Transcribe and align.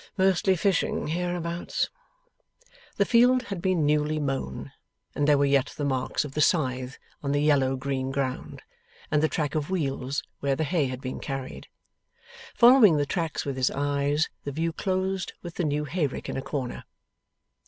Mostly 0.17 0.55
fishing 0.55 1.09
hereabouts!' 1.09 1.91
The 2.97 3.05
field 3.05 3.43
had 3.43 3.61
been 3.61 3.85
newly 3.85 4.17
mown, 4.17 4.71
and 5.13 5.27
there 5.27 5.37
were 5.37 5.45
yet 5.45 5.75
the 5.77 5.85
marks 5.85 6.25
of 6.25 6.31
the 6.33 6.41
scythe 6.41 6.97
on 7.21 7.33
the 7.33 7.39
yellow 7.41 7.75
green 7.75 8.09
ground, 8.09 8.63
and 9.11 9.21
the 9.21 9.29
track 9.29 9.53
of 9.53 9.69
wheels 9.69 10.23
where 10.39 10.55
the 10.55 10.63
hay 10.63 10.87
had 10.87 11.01
been 11.01 11.19
carried. 11.19 11.67
Following 12.55 12.97
the 12.97 13.05
tracks 13.05 13.45
with 13.45 13.55
his 13.57 13.69
eyes, 13.69 14.27
the 14.43 14.51
view 14.51 14.73
closed 14.73 15.33
with 15.43 15.53
the 15.53 15.63
new 15.63 15.85
hayrick 15.85 16.27
in 16.27 16.35
a 16.35 16.41
corner. 16.41 16.83